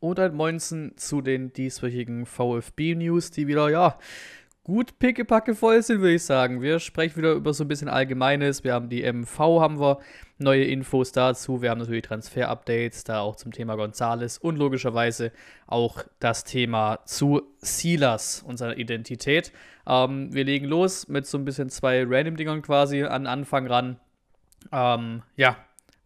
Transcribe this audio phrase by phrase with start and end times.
[0.00, 3.98] Und ein Moinsen zu den dieswöchigen VfB-News, die wieder, ja,
[4.68, 6.60] gut pickepacke voll sind, würde ich sagen.
[6.60, 8.64] Wir sprechen wieder über so ein bisschen Allgemeines.
[8.64, 9.98] Wir haben die MV, haben wir
[10.36, 11.62] neue Infos dazu.
[11.62, 15.32] Wir haben natürlich Transfer-Updates, da auch zum Thema Gonzales und logischerweise
[15.66, 19.52] auch das Thema zu Silas und seiner Identität.
[19.86, 23.98] Ähm, wir legen los mit so ein bisschen zwei Random-Dingern quasi an Anfang ran.
[24.70, 25.56] Ähm, ja,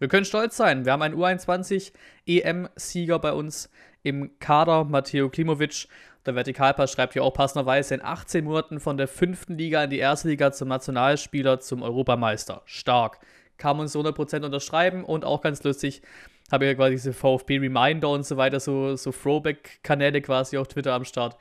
[0.02, 0.84] wir können stolz sein.
[0.84, 1.92] Wir haben einen U21
[2.27, 3.70] EM-Sieger bei uns
[4.02, 5.87] im Kader, Matteo Klimovic.
[6.27, 10.01] Der Vertikalpass schreibt hier auch passenderweise in 18 Monaten von der fünften Liga in die
[10.01, 12.62] erste Liga zum Nationalspieler zum Europameister.
[12.65, 13.20] Stark.
[13.59, 16.03] Kann man so 100% unterschreiben und auch ganz lustig,
[16.50, 20.95] habe ich ja quasi diese VfB-Reminder und so weiter, so, so Throwback-Kanäle quasi auf Twitter
[20.95, 21.37] am Start.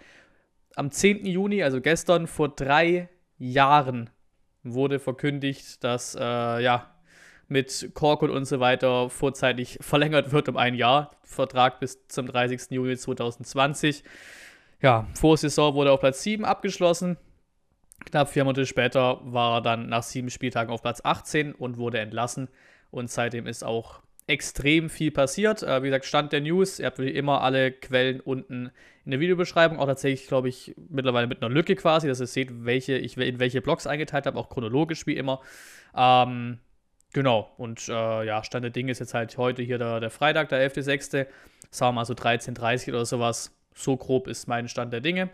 [0.75, 1.25] Am 10.
[1.25, 3.09] Juni, also gestern, vor drei
[3.39, 4.11] Jahren,
[4.61, 6.19] wurde verkündigt, dass äh,
[6.61, 6.91] ja,
[7.51, 11.11] mit Korkut und so weiter vorzeitig verlängert wird um ein Jahr.
[11.23, 12.71] Vertrag bis zum 30.
[12.71, 14.03] Juni 2020.
[14.81, 17.17] Ja, Vorsaison wurde auf Platz 7 abgeschlossen.
[18.05, 21.99] Knapp vier Monate später war er dann nach sieben Spieltagen auf Platz 18 und wurde
[21.99, 22.47] entlassen.
[22.89, 25.61] Und seitdem ist auch extrem viel passiert.
[25.61, 26.79] Äh, wie gesagt, Stand der News.
[26.79, 28.71] Ihr habt wie immer alle Quellen unten
[29.03, 29.77] in der Videobeschreibung.
[29.77, 33.39] Auch tatsächlich, glaube ich, mittlerweile mit einer Lücke quasi, dass ihr seht, welche ich in
[33.39, 35.41] welche Blogs eingeteilt habe, auch chronologisch wie immer.
[35.95, 36.59] Ähm,
[37.13, 40.49] Genau, und äh, ja, Stand der Dinge ist jetzt halt heute hier der, der Freitag,
[40.49, 41.27] der 11.06.
[41.69, 43.51] Sagen wir mal so 13.30 oder sowas.
[43.73, 45.29] So grob ist mein Stand der Dinge.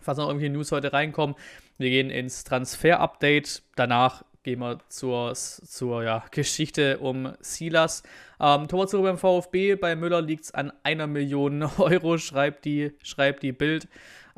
[0.00, 1.36] Falls noch irgendwelche News heute reinkommen,
[1.78, 3.62] wir gehen ins Transfer-Update.
[3.76, 8.02] Danach gehen wir zur, zur ja, Geschichte um Silas.
[8.40, 13.42] Ähm, Torwartsuche beim VfB, bei Müller liegt es an einer Million Euro, schreibt die, schreibt
[13.42, 13.88] die Bild.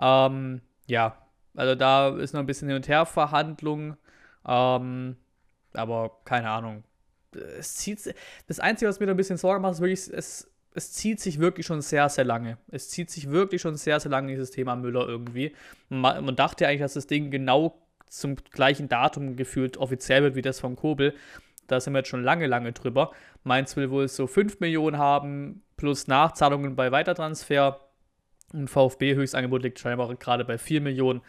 [0.00, 1.16] Ähm, ja,
[1.54, 3.96] also da ist noch ein bisschen Hin- und Her-Verhandlung.
[4.46, 5.16] Ähm,
[5.72, 6.84] aber keine Ahnung.
[7.58, 8.14] Es zieht,
[8.48, 11.38] das Einzige, was mir da ein bisschen Sorge macht, ist wirklich, es, es zieht sich
[11.38, 12.58] wirklich schon sehr, sehr lange.
[12.70, 15.54] Es zieht sich wirklich schon sehr, sehr lange, dieses Thema Müller irgendwie.
[15.88, 20.42] Man, man dachte eigentlich, dass das Ding genau zum gleichen Datum gefühlt offiziell wird wie
[20.42, 21.14] das von Kobel.
[21.68, 23.12] Da sind wir jetzt schon lange, lange drüber.
[23.44, 27.80] Mainz will wohl so 5 Millionen haben, plus Nachzahlungen bei Weitertransfer.
[28.52, 31.22] Und VfB Höchstangebot liegt scheinbar gerade bei 4 Millionen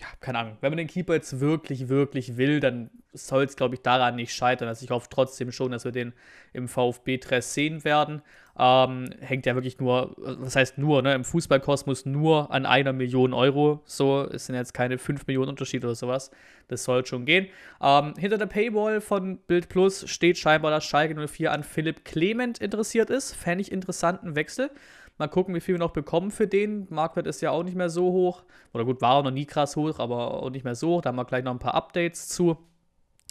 [0.00, 3.74] ja, keine Ahnung, wenn man den Keeper jetzt wirklich, wirklich will, dann soll es, glaube
[3.74, 4.66] ich, daran nicht scheitern.
[4.66, 6.14] Also ich hoffe trotzdem schon, dass wir den
[6.54, 8.22] im VfB-Dress sehen werden.
[8.58, 13.34] Ähm, hängt ja wirklich nur, was heißt nur, ne, im Fußballkosmos nur an einer Million
[13.34, 13.82] Euro.
[13.84, 16.30] So, es sind jetzt keine 5 Millionen Unterschied oder sowas.
[16.68, 17.48] Das soll schon gehen.
[17.82, 22.58] Ähm, hinter der Paywall von Bild Plus steht scheinbar, dass Schalke 04 an Philipp Clement
[22.58, 23.34] interessiert ist.
[23.34, 24.70] Fände ich interessanten Wechsel.
[25.20, 26.86] Mal gucken, wie viel wir noch bekommen für den.
[26.88, 28.42] Marktwert ist ja auch nicht mehr so hoch.
[28.72, 31.02] Oder gut, war auch noch nie krass hoch, aber auch nicht mehr so hoch.
[31.02, 32.56] Da haben wir gleich noch ein paar Updates zu.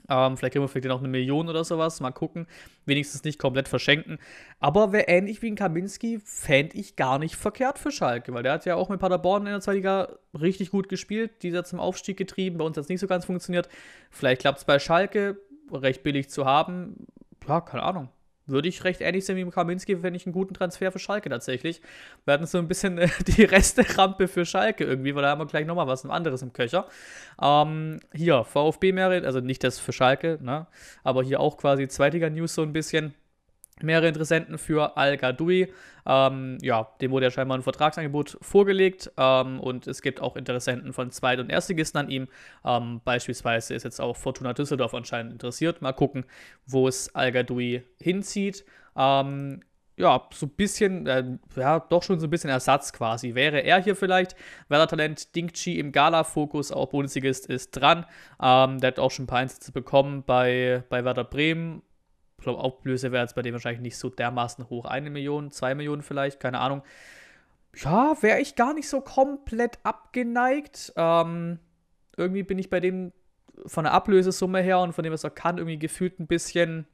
[0.08, 2.00] Ähm, vielleicht kriegen wir vielleicht noch eine Million oder sowas.
[2.00, 2.46] Mal gucken.
[2.86, 4.20] Wenigstens nicht komplett verschenken.
[4.60, 8.52] Aber wäre ähnlich wie ein Kaminski, fände ich gar nicht verkehrt für Schalke, weil der
[8.52, 11.42] hat ja auch mit Paderborn in der zweiten Liga richtig gut gespielt.
[11.42, 12.60] Dieser zum Aufstieg getrieben.
[12.60, 13.68] Bei uns hat es nicht so ganz funktioniert.
[14.12, 15.40] Vielleicht klappt es bei Schalke.
[15.72, 17.08] Recht billig zu haben.
[17.48, 18.10] Ja, keine Ahnung
[18.50, 21.30] würde ich recht ähnlich sehen wie mit Kaminski, fände ich einen guten Transfer für Schalke
[21.30, 21.82] tatsächlich.
[22.26, 25.46] Wir hatten so ein bisschen äh, die Reste-Rampe für Schalke irgendwie, weil da haben wir
[25.46, 26.88] gleich nochmal was anderes im Köcher.
[27.42, 30.68] Ähm, hier, VfB Merit, also nicht das für Schalke, ne?
[31.04, 33.14] aber hier auch quasi Zweitliga-News so ein bisschen
[33.84, 35.72] mehrere Interessenten für Al-Gadoui.
[36.06, 40.94] Ähm, ja, dem wurde ja scheinbar ein Vertragsangebot vorgelegt ähm, und es gibt auch Interessenten
[40.94, 42.28] von Zweit- und Erstligisten an ihm.
[42.66, 45.82] Ähm, beispielsweise ist jetzt auch Fortuna Düsseldorf anscheinend interessiert.
[45.82, 46.26] Mal gucken,
[46.66, 48.66] wo es Al-Gadoui hinzieht.
[48.96, 49.62] Ähm,
[50.00, 51.26] ja, so ein bisschen, äh,
[51.58, 53.36] ja, doch schon so ein bisschen Ersatz quasi.
[53.36, 54.34] Wäre er hier vielleicht.
[54.70, 58.06] Werder-Talent Dingchi im Gala-Fokus, auch Bundesligist, ist dran.
[58.42, 61.82] Ähm, der hat auch schon ein paar Einsätze bekommen bei, bei Werder Bremen
[62.42, 64.86] glaube, Auflöse wäre jetzt bei dem wahrscheinlich nicht so dermaßen hoch.
[64.86, 66.84] Eine Million, zwei Millionen vielleicht, keine Ahnung.
[67.76, 70.94] Ja, wäre ich gar nicht so komplett abgeneigt.
[70.96, 71.60] Ähm,
[72.18, 73.14] irgendwie bin ich bei dem
[73.66, 76.88] von der Ablösesumme her und von dem, was er kann, irgendwie gefühlt ein bisschen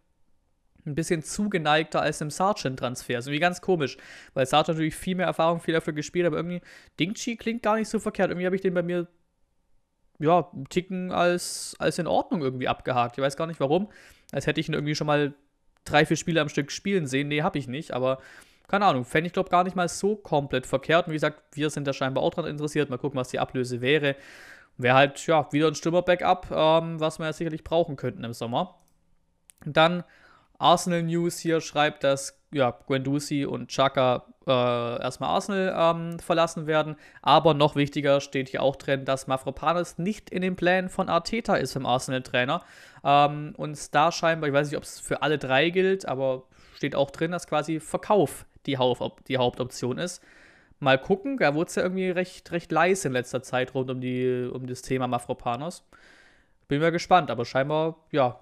[0.86, 3.16] ein bisschen zugeneigter als im Sargent-Transfer.
[3.16, 3.98] Also irgendwie ganz komisch,
[4.34, 6.62] weil Sargent natürlich viel mehr Erfahrung, viel dafür gespielt, aber irgendwie
[7.00, 8.30] Dingchi klingt gar nicht so verkehrt.
[8.30, 9.08] Irgendwie habe ich den bei mir
[10.20, 13.18] ja, Ticken als, als in Ordnung irgendwie abgehakt.
[13.18, 13.90] Ich weiß gar nicht warum.
[14.32, 15.34] Als hätte ich ihn irgendwie schon mal
[15.84, 17.28] drei, vier Spiele am Stück spielen sehen.
[17.28, 18.20] Nee, habe ich nicht, aber
[18.68, 19.06] keine Ahnung.
[19.06, 21.08] Fände ich, glaube gar nicht mal so komplett verkehrt.
[21.08, 22.90] Und wie gesagt, wir sind da scheinbar auch dran interessiert.
[22.90, 24.16] Mal gucken, was die Ablöse wäre.
[24.78, 28.80] Wäre halt, ja, wieder ein Stürmer-Backup, ähm, was wir ja sicherlich brauchen könnten im Sommer.
[29.66, 30.04] Und dann
[30.66, 36.96] Arsenal News hier schreibt, dass ja, Guendouzi und Chaka äh, erstmal Arsenal ähm, verlassen werden.
[37.22, 41.56] Aber noch wichtiger steht hier auch drin, dass Mafropanos nicht in den Plänen von Arteta
[41.56, 42.64] ist vom Arsenal-Trainer.
[43.04, 46.44] Ähm, und da scheinbar, ich weiß nicht, ob es für alle drei gilt, aber
[46.76, 50.24] steht auch drin, dass quasi Verkauf die, Haupt die Hauptoption ist.
[50.80, 54.02] Mal gucken, da wurde es ja irgendwie recht, recht leise in letzter Zeit rund um,
[54.02, 55.84] die, um das Thema Mafropanos.
[56.68, 58.40] Bin mal gespannt, aber scheinbar, ja,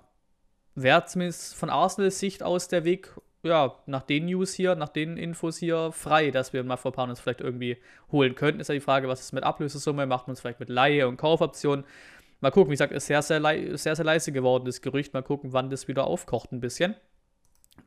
[0.75, 3.11] wäre zumindest von Arsenals Sicht aus der Weg,
[3.43, 7.77] ja, nach den News hier, nach den Infos hier frei, dass wir Mafropanos vielleicht irgendwie
[8.11, 8.61] holen könnten.
[8.61, 11.17] Ist ja die Frage, was ist mit Ablösesumme, macht man es vielleicht mit Laie und
[11.17, 11.85] Kaufoptionen.
[12.39, 13.41] Mal gucken, wie gesagt, ist sehr, sehr,
[13.77, 15.13] sehr, sehr leise geworden, das Gerücht.
[15.13, 16.95] Mal gucken, wann das wieder aufkocht ein bisschen.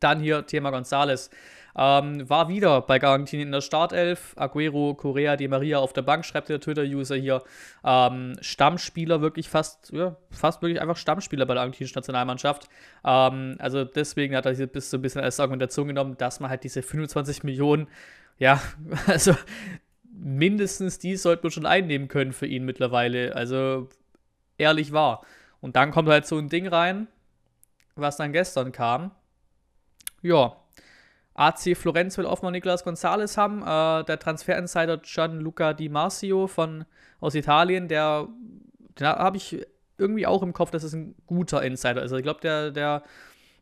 [0.00, 1.30] Dann hier Thema Gonzales.
[1.78, 4.32] Ähm, war wieder bei Argentinien in der Startelf.
[4.36, 7.42] Aguero, Correa, Di Maria auf der Bank, schreibt der Twitter-User hier.
[7.84, 12.68] Ähm, Stammspieler, wirklich fast, ja, fast wirklich einfach Stammspieler bei der argentinischen Nationalmannschaft.
[13.04, 16.48] Ähm, also deswegen hat er hier bis so ein bisschen als Argumentation genommen, dass man
[16.48, 17.88] halt diese 25 Millionen,
[18.38, 18.60] ja,
[19.06, 19.34] also
[20.10, 23.36] mindestens die sollte man schon einnehmen können für ihn mittlerweile.
[23.36, 23.88] Also
[24.56, 25.26] ehrlich war.
[25.60, 27.06] Und dann kommt halt so ein Ding rein,
[27.96, 29.10] was dann gestern kam.
[30.22, 30.56] Ja,
[31.36, 33.62] AC Florenz will offenbar Nicolas Gonzalez haben.
[33.62, 36.84] Äh, der Transfer-Insider Gianluca Di Marcio von,
[37.20, 38.26] aus Italien, der,
[38.98, 39.64] den habe ich
[39.98, 42.02] irgendwie auch im Kopf, dass es ein guter Insider ist.
[42.02, 43.02] Also ich glaube, der, der,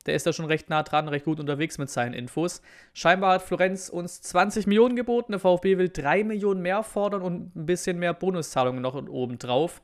[0.07, 2.63] der ist da schon recht nah dran, recht gut unterwegs mit seinen Infos.
[2.93, 7.57] Scheinbar hat Florenz uns 20 Millionen geboten, der VfB will 3 Millionen mehr fordern und
[7.57, 9.83] ein bisschen mehr Bonuszahlungen noch oben drauf.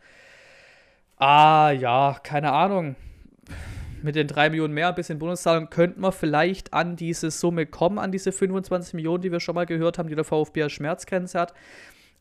[1.16, 2.96] Ah, ja, keine Ahnung
[4.02, 7.98] mit den 3 Millionen mehr, ein bisschen Bonuszahlung, könnte man vielleicht an diese Summe kommen,
[7.98, 11.38] an diese 25 Millionen, die wir schon mal gehört haben, die der VfB als Schmerzgrenze
[11.38, 11.54] hat.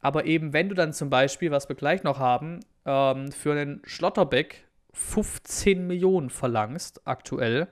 [0.02, 3.82] Aber eben, wenn du dann zum Beispiel, was wir gleich noch haben, ähm, für einen
[3.86, 7.68] Schlotterbeck 15 Millionen verlangst, aktuell,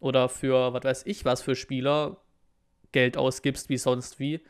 [0.00, 2.16] oder für, was weiß ich, was für Spieler
[2.90, 4.40] Geld ausgibst, wie sonst wie,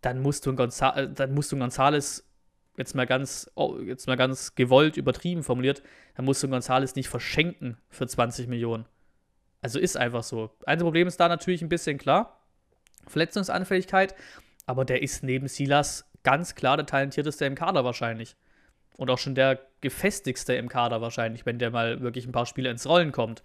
[0.00, 2.26] dann musst du ein, äh, dann musst du ein Gonzales
[2.76, 5.82] jetzt mal ganz, oh, jetzt mal ganz gewollt übertrieben formuliert,
[6.14, 8.86] dann musst du Gonzales nicht verschenken für 20 Millionen.
[9.60, 10.50] Also ist einfach so.
[10.66, 12.40] Ein Problem ist da natürlich ein bisschen klar.
[13.06, 14.14] Verletzungsanfälligkeit,
[14.66, 18.36] aber der ist neben Silas ganz klar der talentierteste im Kader wahrscheinlich.
[18.96, 22.70] Und auch schon der gefestigste im Kader wahrscheinlich, wenn der mal wirklich ein paar Spiele
[22.70, 23.42] ins Rollen kommt.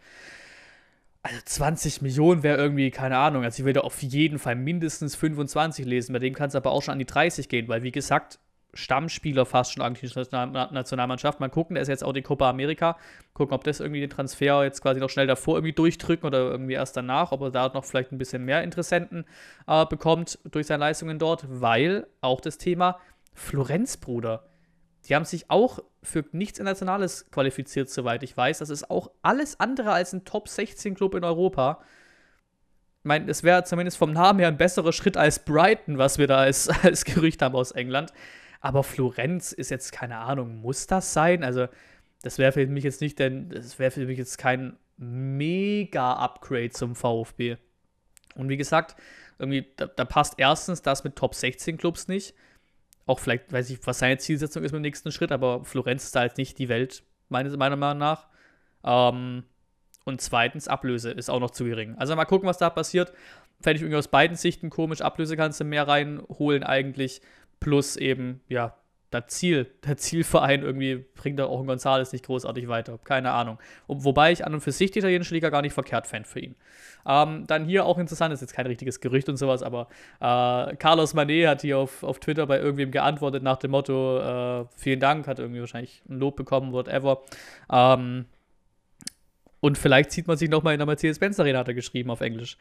[1.24, 3.44] Also 20 Millionen wäre irgendwie, keine Ahnung.
[3.44, 6.14] Also ich würde auf jeden Fall mindestens 25 lesen.
[6.14, 8.40] Bei dem kann es aber auch schon an die 30 gehen, weil wie gesagt,
[8.78, 11.40] Stammspieler fast schon argentinische Nationalmannschaft.
[11.40, 12.96] Mal gucken, der ist jetzt auch die Copa America.
[13.34, 16.74] Gucken, ob das irgendwie den Transfer jetzt quasi noch schnell davor irgendwie durchdrücken oder irgendwie
[16.74, 19.26] erst danach, ob er da noch vielleicht ein bisschen mehr Interessenten
[19.66, 23.00] äh, bekommt durch seine Leistungen dort, weil auch das Thema
[23.34, 24.46] Florenz, Bruder.
[25.08, 28.60] Die haben sich auch für nichts Internationales qualifiziert, soweit ich weiß.
[28.60, 31.80] Das ist auch alles andere als ein Top 16 Club in Europa.
[33.00, 36.28] Ich meine, es wäre zumindest vom Namen her ein besserer Schritt als Brighton, was wir
[36.28, 38.12] da als, als Gerücht haben aus England.
[38.68, 41.46] Aber Florenz ist jetzt keine Ahnung, muss das sein?
[41.46, 41.70] Also,
[42.22, 46.94] das wäre für mich jetzt nicht, denn das wäre für mich jetzt kein Mega-Upgrade zum
[46.94, 47.56] VfB.
[48.36, 48.98] Und wie gesagt,
[49.40, 52.36] irgendwie, da, da, passt erstens das mit Top 16 Clubs nicht.
[53.06, 56.16] Auch vielleicht, weiß ich, was seine Zielsetzung ist mit dem nächsten Schritt, aber Florenz ist
[56.18, 58.28] da jetzt nicht die Welt, meiner Meinung nach.
[58.84, 59.46] Ähm,
[60.04, 61.96] und zweitens, Ablöse ist auch noch zu gering.
[61.96, 63.14] Also mal gucken, was da passiert.
[63.62, 65.00] Fände ich irgendwie aus beiden Sichten komisch.
[65.00, 67.22] Ablöse kannst du mehr reinholen eigentlich
[67.60, 68.76] plus eben, ja,
[69.10, 73.00] das Ziel, der Zielverein irgendwie bringt da auch ein Gonzales nicht großartig weiter.
[73.04, 73.58] Keine Ahnung.
[73.88, 76.56] Wobei ich an und für sich die italienische Liga gar nicht verkehrt fände für ihn.
[77.06, 79.88] Ähm, dann hier auch interessant, ist jetzt kein richtiges Gerücht und sowas, aber
[80.20, 84.66] äh, Carlos Manet hat hier auf, auf Twitter bei irgendwem geantwortet nach dem Motto: äh,
[84.76, 87.22] Vielen Dank, hat irgendwie wahrscheinlich ein Lob bekommen, whatever.
[87.72, 88.26] Ähm,
[89.62, 92.58] und vielleicht sieht man sich nochmal in der Mercedes-Benz Arena, hat er geschrieben auf Englisch.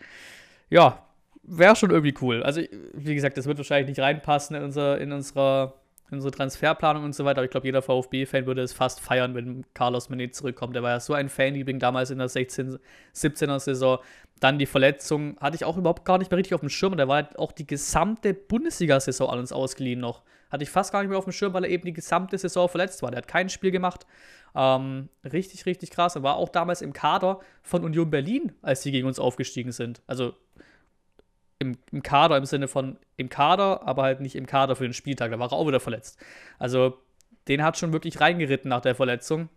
[0.71, 1.06] Ja,
[1.47, 2.43] wäre schon irgendwie cool.
[2.43, 2.61] Also,
[2.93, 5.75] wie gesagt, das wird wahrscheinlich nicht reinpassen in, unser, in, unserer,
[6.11, 7.39] in unsere Transferplanung und so weiter.
[7.39, 10.75] Aber ich glaube, jeder VfB-Fan würde es fast feiern, wenn Carlos Menet zurückkommt.
[10.75, 12.79] Der war ja so ein Fanliebling damals in der 16,
[13.15, 13.99] 17er Saison.
[14.41, 16.97] Dann die Verletzung hatte ich auch überhaupt gar nicht mehr richtig auf dem Schirm.
[16.97, 20.23] Der war halt auch die gesamte Bundesliga-Saison an uns ausgeliehen noch.
[20.51, 22.69] Hatte ich fast gar nicht mehr auf dem Schirm, weil er eben die gesamte Saison
[22.69, 23.11] verletzt war.
[23.11, 24.07] Der hat kein Spiel gemacht.
[24.55, 26.17] Ähm, richtig, richtig krass.
[26.17, 30.03] Er war auch damals im Kader von Union Berlin, als sie gegen uns aufgestiegen sind.
[30.07, 30.35] Also
[31.59, 34.93] im, im Kader im Sinne von im Kader, aber halt nicht im Kader für den
[34.93, 35.31] Spieltag.
[35.31, 36.19] Da war er auch wieder verletzt.
[36.59, 36.99] Also
[37.49, 39.49] den hat schon wirklich reingeritten nach der Verletzung.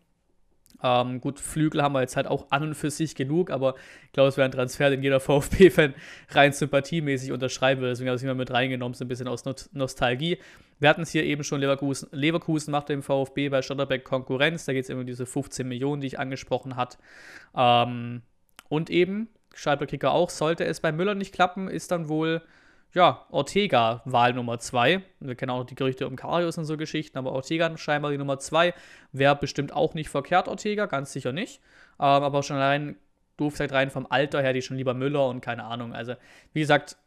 [0.82, 3.76] Ähm, gut, Flügel haben wir jetzt halt auch an und für sich genug, aber
[4.06, 5.94] ich glaube, es wäre ein Transfer, den jeder VfB-Fan
[6.30, 7.92] rein sympathiemäßig unterschreiben würde.
[7.92, 10.38] Deswegen habe ich es immer mit reingenommen, so ein bisschen aus Nostalgie.
[10.80, 14.66] Wir hatten es hier eben schon, Leverkusen, Leverkusen macht dem VfB bei Stotterbeck Konkurrenz.
[14.66, 16.96] Da geht es immer um diese 15 Millionen, die ich angesprochen habe.
[17.56, 18.22] Ähm,
[18.70, 22.42] und eben, Schalper Kicker auch, sollte es bei Müller nicht klappen, ist dann wohl,
[22.94, 25.02] ja, Ortega Wahl Nummer 2.
[25.20, 28.40] Wir kennen auch die Gerüchte um Karius und so Geschichten, aber Ortega scheinbar die Nummer
[28.40, 28.74] 2.
[29.12, 31.62] Wäre bestimmt auch nicht verkehrt, Ortega, ganz sicher nicht.
[32.00, 32.96] Ähm, aber schon allein
[33.38, 35.94] doof sagt rein vom Alter her, die schon lieber Müller und keine Ahnung.
[35.94, 36.16] Also,
[36.54, 36.98] wie gesagt,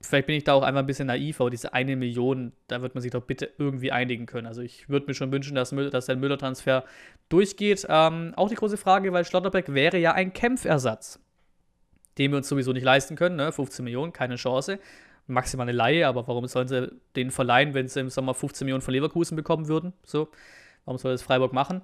[0.00, 2.94] vielleicht bin ich da auch einfach ein bisschen naiv, aber diese eine Million, da wird
[2.94, 4.46] man sich doch bitte irgendwie einigen können.
[4.46, 6.84] Also ich würde mir schon wünschen, dass, dass der Müller-Transfer
[7.28, 7.86] durchgeht.
[7.88, 11.20] Ähm, auch die große Frage, weil Schlotterbeck wäre ja ein Kämpfersatz,
[12.18, 13.36] den wir uns sowieso nicht leisten können.
[13.36, 13.52] Ne?
[13.52, 14.78] 15 Millionen, keine Chance.
[15.26, 18.82] Maximal eine Laie, aber warum sollen sie den verleihen, wenn sie im Sommer 15 Millionen
[18.82, 19.92] von Leverkusen bekommen würden?
[20.04, 20.28] So,
[20.84, 21.82] warum soll das Freiburg machen?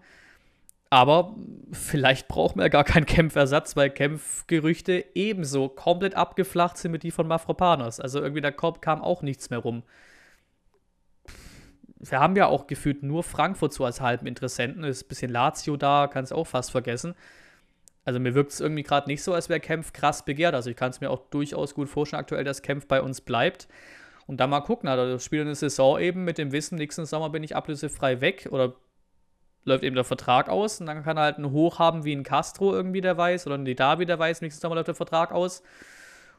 [0.92, 1.34] Aber
[1.72, 7.10] vielleicht braucht man ja gar keinen Kämpfersatz, weil Kämpfgerüchte ebenso komplett abgeflacht sind mit die
[7.10, 7.98] von Mafropanos.
[7.98, 9.84] Also irgendwie da kam auch nichts mehr rum.
[11.98, 14.84] Wir haben ja auch gefühlt nur Frankfurt so als halben Interessenten.
[14.84, 17.14] Ist ein bisschen Lazio da, kann es auch fast vergessen.
[18.04, 20.54] Also mir wirkt es irgendwie gerade nicht so, als wäre Kempf krass begehrt.
[20.54, 23.68] Also ich kann es mir auch durchaus gut vorstellen aktuell, dass Kempf bei uns bleibt.
[24.26, 24.88] Und dann mal gucken.
[24.88, 28.20] Also das Spiel in der Saison eben mit dem Wissen, nächsten Sommer bin ich ablösefrei
[28.20, 28.74] weg oder
[29.64, 32.24] läuft eben der Vertrag aus und dann kann er halt einen Hoch haben wie ein
[32.24, 35.62] Castro irgendwie, der weiß, oder ein Davi, der weiß, nächstes Sommer läuft der Vertrag aus.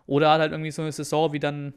[0.05, 1.73] Oder hat halt irgendwie so eine Saison wie dann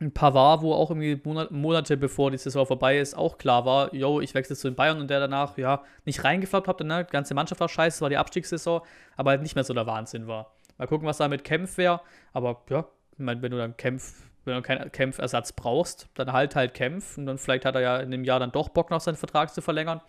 [0.00, 4.20] ein Pavard, wo auch irgendwie Monate bevor die Saison vorbei ist, auch klar war, yo,
[4.20, 7.04] ich wechsle zu den Bayern und der danach, ja, nicht reingefloppt hat, ne?
[7.04, 8.82] die ganze Mannschaft war scheiße, war die Abstiegssaison,
[9.16, 10.54] aber halt nicht mehr so der Wahnsinn war.
[10.78, 12.00] Mal gucken, was da mit Kämpf wäre,
[12.32, 12.86] aber ja,
[13.18, 17.38] wenn du dann Kämpf, wenn du keinen Kämpfersatz brauchst, dann halt halt Kämpf und dann
[17.38, 20.00] vielleicht hat er ja in dem Jahr dann doch Bock noch seinen Vertrag zu verlängern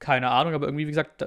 [0.00, 1.24] keine Ahnung, aber irgendwie, wie gesagt,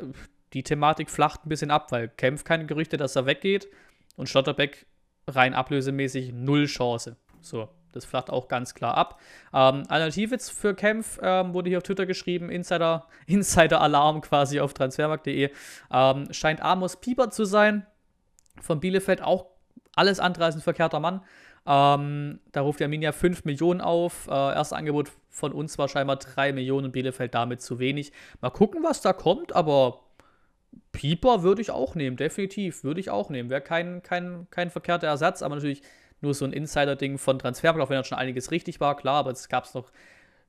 [0.51, 3.70] die Thematik flacht ein bisschen ab, weil Kempf keine Gerüchte, dass er weggeht
[4.17, 4.86] und Schlotterbeck
[5.27, 7.15] rein ablösemäßig null Chance.
[7.39, 9.19] So, das flacht auch ganz klar ab.
[9.53, 14.73] Ähm, Alternativ jetzt für Kempf ähm, wurde hier auf Twitter geschrieben, Insider, Insider-Alarm quasi auf
[14.73, 15.50] transfermarkt.de.
[15.91, 17.85] Ähm, scheint Amos Pieper zu sein.
[18.62, 19.45] Von Bielefeld auch
[19.95, 21.21] alles andere als ein verkehrter Mann.
[21.65, 24.27] Ähm, da ruft die Arminia 5 Millionen auf.
[24.27, 28.12] Äh, erstes Angebot von uns war scheinbar 3 Millionen, Bielefeld damit zu wenig.
[28.41, 30.01] Mal gucken, was da kommt, aber
[30.91, 33.50] Pieper würde ich auch nehmen, definitiv, würde ich auch nehmen.
[33.50, 35.81] Wäre kein, kein, kein verkehrter Ersatz, aber natürlich
[36.23, 39.49] nur so ein Insider-Ding von Transfermarkt, wenn da schon einiges richtig war, klar, aber es
[39.49, 39.91] gab es noch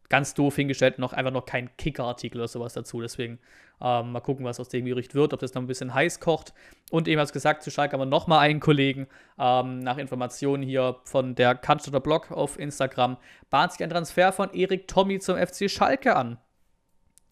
[0.09, 3.01] ganz doof hingestellt, noch einfach noch kein Kicker-Artikel oder sowas dazu.
[3.01, 3.39] Deswegen
[3.81, 6.53] ähm, mal gucken, was aus dem Gerücht wird, ob das noch ein bisschen heiß kocht.
[6.91, 9.07] Und eben als gesagt, zu Schalke haben wir nochmal einen Kollegen.
[9.39, 13.17] Ähm, nach Informationen hier von der Cannstatter Blog auf Instagram
[13.51, 16.39] bahnt sich ein Transfer von Erik Tommy zum FC Schalke an.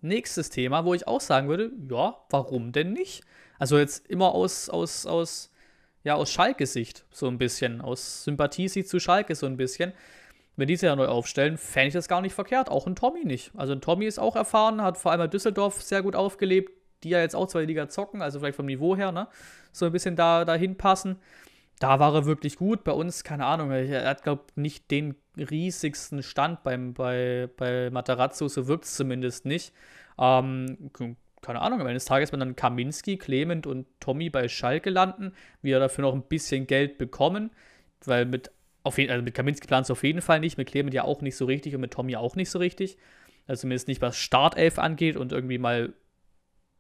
[0.00, 3.22] Nächstes Thema, wo ich auch sagen würde, ja, warum denn nicht?
[3.58, 5.51] Also jetzt immer aus, aus, aus,
[6.04, 9.92] ja, aus Schalke-Sicht so ein bisschen, aus Sympathie-Sicht zu Schalke so ein bisschen
[10.56, 12.70] wenn die sich ja neu aufstellen, fände ich das gar nicht verkehrt.
[12.70, 13.52] Auch ein Tommy nicht.
[13.56, 17.20] Also ein Tommy ist auch erfahren, hat vor allem Düsseldorf sehr gut aufgelebt, die ja
[17.20, 19.28] jetzt auch zwei Liga zocken, also vielleicht vom Niveau her, ne?
[19.72, 21.16] So ein bisschen da dahin passen.
[21.78, 22.84] Da war er wirklich gut.
[22.84, 27.90] Bei uns, keine Ahnung, er hat, glaube ich, nicht den riesigsten Stand beim, bei, bei
[27.90, 29.72] Matarazzo, so wirkt es zumindest nicht.
[30.18, 30.90] Ähm,
[31.42, 35.34] keine Ahnung, am Ende des Tages, wenn dann Kaminski, Clement und Tommy bei Schalke landen,
[35.60, 37.50] wir dafür noch ein bisschen Geld bekommen,
[38.04, 38.50] weil mit
[38.84, 41.20] auf jeden, also mit Kaminski plant es auf jeden Fall nicht, mit Clement ja auch
[41.20, 42.96] nicht so richtig und mit Tommy auch nicht so richtig.
[43.46, 45.92] Also zumindest nicht, was Startelf angeht und irgendwie mal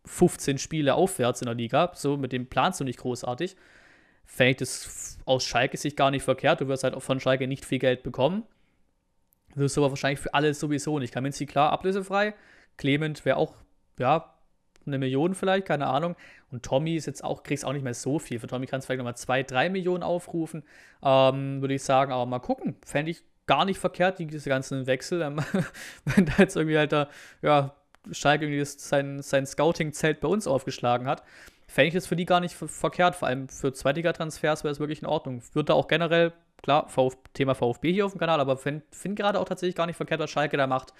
[0.04, 1.92] 15 Spiele aufwärts in der Liga.
[1.94, 3.56] So, mit dem planst du nicht großartig.
[4.24, 6.60] Fände ich das aus Schalke sich gar nicht verkehrt.
[6.60, 8.44] Du wirst halt auch von Schalke nicht viel Geld bekommen.
[9.54, 11.12] Wirst du aber wahrscheinlich für alles sowieso nicht.
[11.12, 12.34] Kaminski klar, ablösefrei.
[12.78, 13.54] Clement wäre auch,
[13.98, 14.31] ja,
[14.86, 16.16] eine Million vielleicht, keine Ahnung.
[16.50, 18.38] Und Tommy ist jetzt auch, kriegst auch nicht mehr so viel.
[18.38, 20.62] Für Tommy kannst du vielleicht nochmal zwei, drei Millionen aufrufen,
[21.02, 22.12] ähm, würde ich sagen.
[22.12, 22.76] Aber mal gucken.
[22.84, 25.20] Fände ich gar nicht verkehrt, diese ganzen Wechsel.
[26.04, 27.08] Wenn da jetzt irgendwie halt da,
[27.42, 27.74] ja,
[28.10, 31.22] Schalke irgendwie sein, sein Scouting-Zelt bei uns aufgeschlagen hat,
[31.66, 33.14] fände ich das für die gar nicht verkehrt.
[33.14, 35.42] Vor allem für Zweitliga-Transfers wäre es wirklich in Ordnung.
[35.52, 39.16] Würde da auch generell, klar, Vf Thema VfB hier auf dem Kanal, aber finde find
[39.16, 40.92] gerade auch tatsächlich gar nicht verkehrt, was Schalke da macht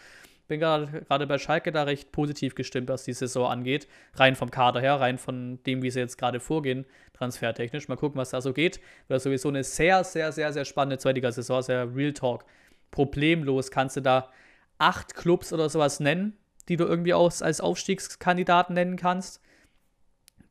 [0.48, 3.88] bin gerade bei Schalke da recht positiv gestimmt, was die Saison angeht.
[4.14, 6.84] Rein vom Kader her, rein von dem, wie sie jetzt gerade vorgehen,
[7.14, 7.88] transfertechnisch.
[7.88, 8.80] Mal gucken, was da so geht.
[9.08, 12.44] Wird sowieso eine sehr, sehr, sehr, sehr spannende Zweitliga-Saison, sehr Real Talk.
[12.90, 14.30] Problemlos kannst du da
[14.78, 16.36] acht Clubs oder sowas nennen,
[16.68, 19.40] die du irgendwie aus, als Aufstiegskandidaten nennen kannst.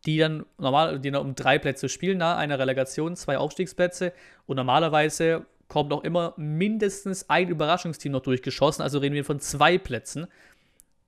[0.06, 4.14] Die dann normal, die dann um drei Plätze spielen, na, eine Relegation, zwei Aufstiegsplätze.
[4.48, 8.84] Und normalerweise kommt noch immer mindestens ein Überraschungsteam noch durchgeschossen.
[8.84, 10.28] Also reden wir von zwei Plätzen,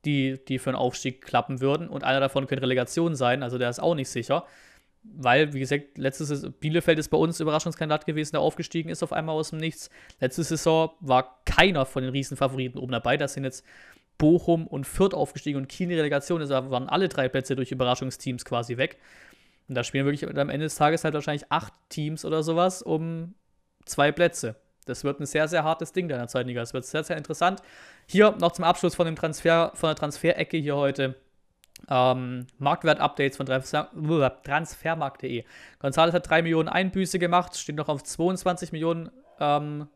[0.05, 1.89] die, die für einen Aufstieg klappen würden.
[1.89, 3.43] Und einer davon könnte Relegation sein.
[3.43, 4.45] Also der ist auch nicht sicher.
[5.03, 9.11] Weil, wie gesagt, letztes Saison, Bielefeld ist bei uns Überraschungskandidat gewesen, der aufgestiegen ist auf
[9.11, 9.89] einmal aus dem Nichts.
[10.21, 13.17] Letzte Saison war keiner von den Riesenfavoriten oben dabei.
[13.17, 13.65] Das sind jetzt
[14.17, 16.39] Bochum und Fürth aufgestiegen und Kiel in Relegation.
[16.39, 18.97] Also waren alle drei Plätze durch Überraschungsteams quasi weg.
[19.67, 23.33] Und da spielen wirklich am Ende des Tages halt wahrscheinlich acht Teams oder sowas um
[23.85, 24.55] zwei Plätze.
[24.85, 26.59] Das wird ein sehr, sehr hartes Ding deiner Zweitliga.
[26.59, 27.61] Das wird sehr, sehr interessant.
[28.07, 31.15] Hier noch zum Abschluss von dem Transfer, von der Transferecke hier heute.
[31.89, 35.43] Ähm, Marktwert-Updates von Transfermarkt.de.
[35.81, 39.09] González hat 3 Millionen Einbüße gemacht, steht noch auf 22 Millionen
[39.39, 39.87] ähm,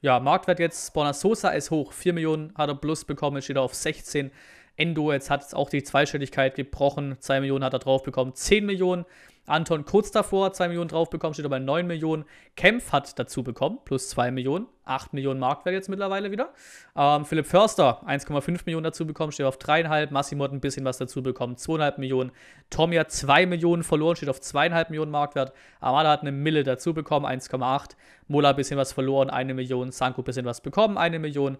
[0.00, 3.74] ja, Marktwert jetzt, Borna Sosa ist hoch, 4 Millionen hat er plus bekommen, steht auf
[3.74, 4.30] 16.
[4.76, 8.64] Endo, jetzt hat es auch die Zweistelligkeit gebrochen, 2 Millionen hat er drauf bekommen, 10
[8.64, 9.04] Millionen.
[9.48, 12.24] Anton kurz davor, 2 Millionen drauf bekommen, steht er bei 9 Millionen.
[12.56, 16.52] Kempf hat dazu bekommen, plus 2 Millionen, 8 Millionen Marktwert jetzt mittlerweile wieder.
[16.96, 20.12] Ähm, Philipp Förster, 1,5 Millionen dazu bekommen, steht auf 3,5.
[20.12, 22.32] Massimo hat ein bisschen was dazu bekommen, 2,5 Millionen.
[22.70, 25.52] Tommy hat 2 Millionen verloren, steht auf 2,5 Millionen Marktwert.
[25.80, 27.96] Amada hat eine Mille dazu bekommen, 1,8.
[28.26, 29.92] Mola ein bisschen was verloren, 1 Million.
[29.92, 31.56] Sanko ein bisschen was bekommen, 1 Million.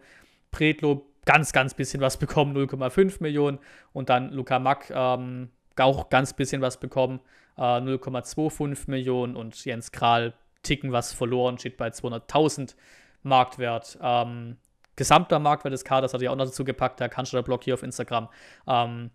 [0.50, 3.58] Predlo ganz, ganz bisschen was bekommen, 0,5 Millionen.
[3.92, 5.50] Und dann Luca Mack ähm,
[5.84, 7.20] auch ganz bisschen was bekommen,
[7.56, 9.36] äh, 0,25 Millionen.
[9.36, 12.76] Und Jens Kral ticken was verloren, steht bei 200.000
[13.22, 13.98] Marktwert.
[14.00, 14.56] Ähm,
[14.96, 18.28] gesamter Marktwert des Kaders hatte ich auch noch dazu gepackt, der Cannstatter-Blog hier auf Instagram,
[18.66, 19.10] ähm,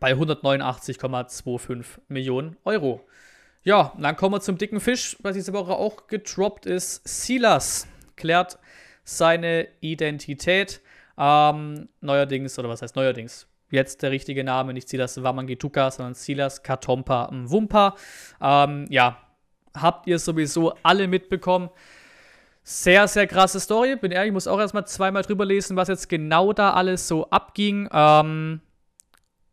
[0.00, 3.06] bei 189,25 Millionen Euro.
[3.62, 7.06] Ja, dann kommen wir zum dicken Fisch, was diese Woche auch gedroppt ist.
[7.08, 8.58] Silas klärt
[9.04, 10.80] seine Identität.
[11.16, 13.46] Ähm, neuerdings, oder was heißt neuerdings?
[13.70, 17.96] Jetzt der richtige Name, nicht Silas Wamangituka, sondern Silas Katompa Mwumpa.
[18.40, 19.18] Ähm, ja,
[19.74, 21.70] habt ihr sowieso alle mitbekommen.
[22.62, 23.96] Sehr, sehr krasse Story.
[23.96, 27.28] Bin ehrlich, ich muss auch erstmal zweimal drüber lesen, was jetzt genau da alles so
[27.30, 27.88] abging.
[27.92, 28.60] Ähm,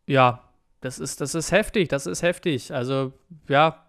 [0.06, 0.42] ja,
[0.80, 2.72] das ist, das ist heftig, das ist heftig.
[2.72, 3.12] Also,
[3.48, 3.86] ja,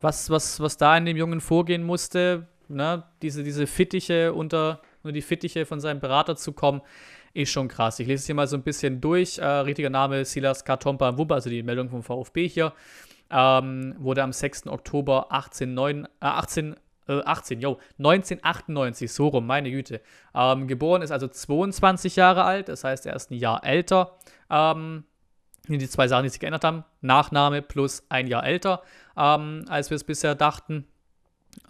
[0.00, 5.12] was, was, was da in dem Jungen vorgehen musste, ne, diese, diese Fittiche unter nur
[5.12, 6.82] die Fittiche von seinem Berater zu kommen,
[7.32, 7.98] ist schon krass.
[8.00, 9.38] Ich lese es hier mal so ein bisschen durch.
[9.38, 12.72] Äh, richtiger Name Silas Katompa Wumpa, also die Meldung vom VfB hier.
[13.30, 14.66] Ähm, wurde am 6.
[14.66, 16.76] Oktober 18, 9, äh, 18
[17.08, 20.00] 18, yo, 1998, so rum, meine Güte.
[20.34, 24.16] Ähm, geboren ist also 22 Jahre alt, das heißt, er ist ein Jahr älter.
[24.48, 25.04] Ähm,
[25.68, 28.82] die zwei Sachen, die sich geändert haben, Nachname plus ein Jahr älter,
[29.16, 30.86] ähm, als wir es bisher dachten.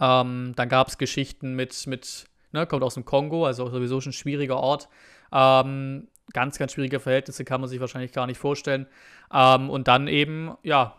[0.00, 4.10] Ähm, dann gab es Geschichten mit, mit ne, kommt aus dem Kongo, also sowieso schon
[4.10, 4.88] ein schwieriger Ort.
[5.32, 8.86] Ähm, ganz, ganz schwierige Verhältnisse kann man sich wahrscheinlich gar nicht vorstellen.
[9.32, 10.96] Ähm, und dann eben, ja,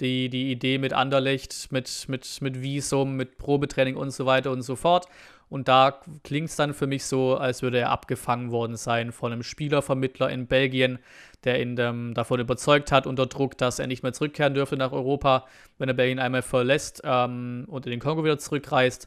[0.00, 4.62] die, die Idee mit Anderlecht, mit, mit, mit Visum, mit Probetraining und so weiter und
[4.62, 5.06] so fort.
[5.54, 9.32] Und da klingt es dann für mich so, als würde er abgefangen worden sein von
[9.32, 10.98] einem Spielervermittler in Belgien,
[11.44, 14.90] der ihn ähm, davon überzeugt hat, unter Druck, dass er nicht mehr zurückkehren dürfte nach
[14.90, 15.46] Europa,
[15.78, 19.06] wenn er Belgien einmal verlässt ähm, und in den Kongo wieder zurückreist.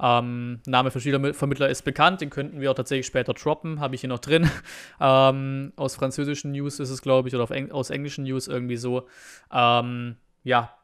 [0.00, 4.02] Ähm, Name für Spielervermittler ist bekannt, den könnten wir auch tatsächlich später droppen, habe ich
[4.02, 4.48] hier noch drin.
[5.00, 9.08] Ähm, aus französischen News ist es, glaube ich, oder Eng aus englischen News irgendwie so.
[9.52, 10.77] Ähm, ja,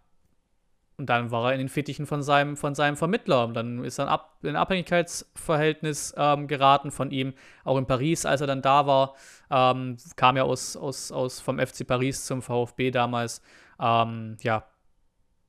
[0.97, 3.45] und dann war er in den Fittichen von seinem, von seinem Vermittler.
[3.47, 4.05] Und dann ist er
[4.43, 7.35] in ein Abhängigkeitsverhältnis ähm, geraten von ihm.
[7.65, 9.15] Auch in Paris, als er dann da war,
[9.51, 13.43] ähm, kam er aus, aus, aus vom FC Paris zum VfB damals.
[13.81, 14.65] Ähm, ja,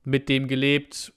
[0.02, 1.12] mit dem gelebt,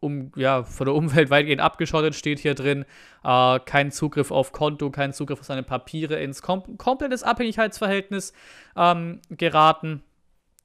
[0.00, 2.84] um, ja, von der Umwelt weitgehend abgeschottet, steht hier drin.
[3.22, 8.32] Äh, kein Zugriff auf Konto, kein Zugriff auf seine Papiere, ins kom komplettes Abhängigkeitsverhältnis
[8.76, 10.02] ähm, geraten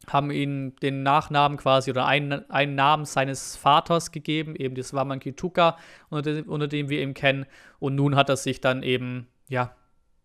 [0.08, 5.20] haben ihm den Nachnamen quasi oder einen, einen Namen seines Vaters gegeben, eben das Waman
[5.20, 5.78] Kituka,
[6.10, 7.46] unter dem, unter dem wir ihn kennen.
[7.80, 9.76] Und nun hat er sich dann eben, ja,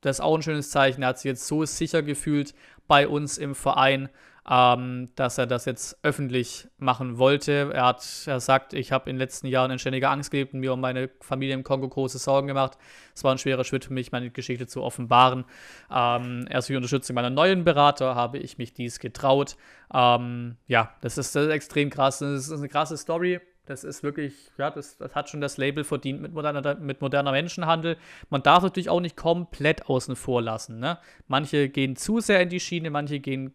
[0.00, 2.54] das ist auch ein schönes Zeichen, er hat sich jetzt so sicher gefühlt
[2.86, 4.08] bei uns im Verein,
[4.50, 7.70] ähm, dass er das jetzt öffentlich machen wollte.
[7.74, 10.60] Er hat, er sagt, ich habe in den letzten Jahren in ständiger Angst gelebt und
[10.60, 12.78] mir um meine Familie im Kongo große Sorgen gemacht.
[13.14, 15.44] Es war ein schwerer Schritt für mich, meine Geschichte zu offenbaren.
[15.94, 19.56] Ähm, erst durch Unterstützung meiner neuen Berater habe ich mich dies getraut.
[19.92, 22.20] Ähm, ja, das ist, das ist extrem krass.
[22.20, 23.40] Das ist eine krasse Story.
[23.66, 27.32] Das ist wirklich, ja, das, das, hat schon das Label verdient mit moderner, mit moderner
[27.32, 27.98] Menschenhandel.
[28.30, 30.78] Man darf natürlich auch nicht komplett außen vor lassen.
[30.78, 30.96] Ne?
[31.26, 33.52] Manche gehen zu sehr in die Schiene, manche gehen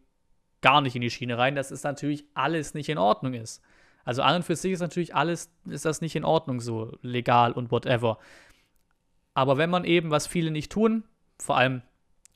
[0.63, 3.62] gar nicht in die Schiene rein, dass es natürlich alles nicht in Ordnung ist.
[4.06, 7.52] Also an und für sich ist natürlich alles, ist das nicht in Ordnung so legal
[7.52, 8.17] und whatever.
[9.36, 11.04] Aber wenn man eben, was viele nicht tun,
[11.38, 11.84] vor allem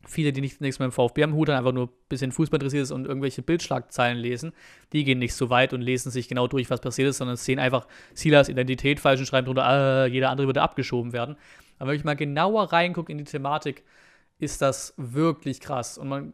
[0.05, 2.57] viele, die nicht, nichts mit dem VfB am Hut haben, einfach nur ein bisschen Fußball
[2.57, 4.53] interessiert ist und irgendwelche Bildschlagzeilen lesen,
[4.93, 7.59] die gehen nicht so weit und lesen sich genau durch, was passiert ist, sondern sehen
[7.59, 11.35] einfach Silas Identität falsch und schreiben drunter, äh, jeder andere würde abgeschoben werden.
[11.79, 13.83] Aber wenn ich mal genauer reingucke in die Thematik,
[14.39, 15.97] ist das wirklich krass.
[15.97, 16.33] Und man,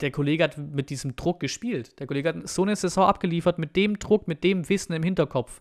[0.00, 1.98] der Kollege hat mit diesem Druck gespielt.
[2.00, 5.60] Der Kollege hat so eine Saison abgeliefert mit dem Druck, mit dem Wissen im Hinterkopf.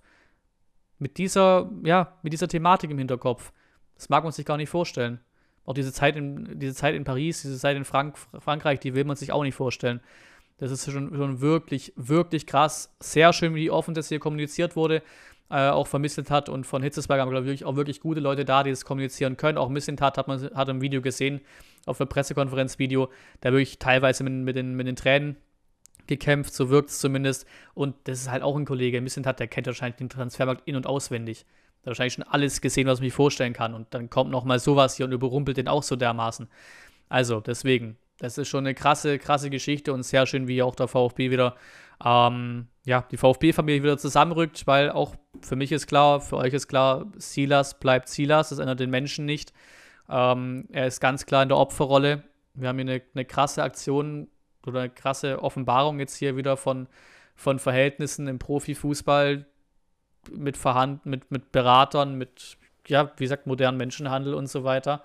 [1.00, 3.52] Mit dieser, ja, mit dieser Thematik im Hinterkopf.
[3.96, 5.20] Das mag man sich gar nicht vorstellen.
[5.66, 9.04] Auch diese Zeit in, diese Zeit in Paris, diese Zeit in Frank Frankreich, die will
[9.04, 10.00] man sich auch nicht vorstellen.
[10.58, 12.96] Das ist schon, schon wirklich, wirklich krass.
[13.02, 15.02] Sehr schön, wie offen das hier kommuniziert wurde
[15.50, 16.50] äh, auch vermittelt hat.
[16.50, 19.58] Und von Hitzesberg haben, glaube ich, auch wirklich gute Leute da, die das kommunizieren können.
[19.58, 21.42] Auch Missentat hat man hat im Video gesehen,
[21.86, 23.10] auf der Pressekonferenzvideo,
[23.42, 25.38] da wirklich teilweise mit, mit, den, mit den Tränen
[26.08, 27.46] gekämpft, so wirkt es zumindest.
[27.74, 30.88] Und das ist halt auch ein Kollege, Missentat, der kennt wahrscheinlich den Transfermarkt in- und
[30.88, 31.46] auswendig.
[31.84, 33.76] Da wahrscheinlich schon alles gesehen, was ich mir vorstellen kann.
[33.76, 36.48] Und dann kommt nochmal sowas hier und überrumpelt den auch so dermaßen.
[37.08, 40.88] Also, deswegen, das ist schon eine krasse, krasse Geschichte und sehr schön, wie auch der
[40.88, 41.56] VfB wieder,
[42.04, 46.68] ähm, ja, die VfB-Familie wieder zusammenrückt, weil auch für mich ist klar, für euch ist
[46.68, 49.54] klar, Silas bleibt Silas, das ändert den Menschen nicht.
[50.10, 52.24] Ähm, er ist ganz klar in der Opferrolle.
[52.54, 54.28] Wir haben hier eine, eine krasse Aktion
[54.66, 56.88] oder eine krasse Offenbarung jetzt hier wieder von,
[57.36, 59.46] von Verhältnissen im Profifußball
[60.32, 60.58] mit,
[61.04, 65.04] mit, mit Beratern, mit, ja, wie gesagt, modernen Menschenhandel und so weiter,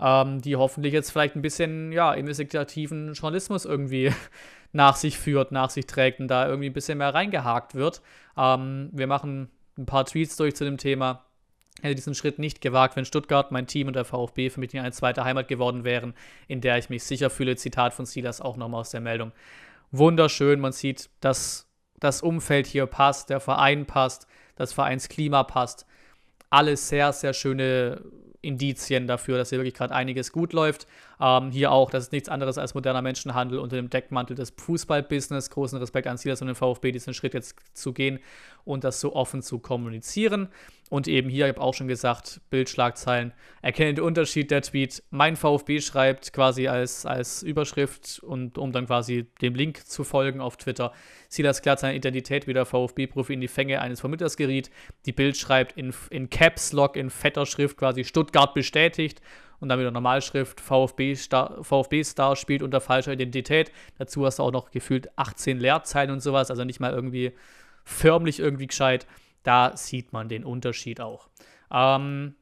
[0.00, 4.12] ähm, die hoffentlich jetzt vielleicht ein bisschen, ja, investigativen Journalismus irgendwie
[4.72, 8.02] nach sich führt, nach sich trägt und da irgendwie ein bisschen mehr reingehakt wird.
[8.36, 11.24] Ähm, wir machen ein paar Tweets durch zu dem Thema
[11.82, 14.82] hätte diesen Schritt nicht gewagt, wenn Stuttgart, mein Team und der VfB für mich nicht
[14.82, 16.14] eine zweite Heimat geworden wären,
[16.48, 17.56] in der ich mich sicher fühle.
[17.56, 19.32] Zitat von Silas auch nochmal aus der Meldung.
[19.90, 25.86] Wunderschön, man sieht, dass das Umfeld hier passt, der Verein passt, das Vereinsklima passt.
[26.48, 28.02] Alles sehr, sehr schöne
[28.42, 30.86] Indizien dafür, dass hier wirklich gerade einiges gut läuft.
[31.20, 35.50] Ähm, hier auch, das ist nichts anderes als moderner Menschenhandel unter dem Deckmantel des Fußballbusiness.
[35.50, 38.20] Großen Respekt an Silas und den VfB, diesen Schritt jetzt zu gehen
[38.64, 40.48] und das so offen zu kommunizieren.
[40.88, 45.02] Und eben hier, ich habe auch schon gesagt, Bildschlagzeilen, erkennen den Unterschied der Tweet.
[45.10, 50.40] Mein VfB schreibt quasi als, als Überschrift und um dann quasi dem Link zu folgen
[50.40, 50.92] auf Twitter.
[51.28, 54.70] Silas klärt seine Identität wie der VfB-Profi in die Fänge eines Vermittlers geriet.
[55.06, 59.20] Die Bild schreibt in, in Caps Lock in fetter Schrift quasi Stuttgart bestätigt
[59.60, 63.72] und dann wieder Normalschrift VfB-Star VfB -Star spielt unter falscher Identität.
[63.98, 67.32] Dazu hast du auch noch gefühlt 18 Leerzeilen und sowas, also nicht mal irgendwie
[67.84, 69.06] förmlich irgendwie gescheit.
[69.42, 71.28] Da sieht man den Unterschied auch.
[71.72, 72.34] Ähm,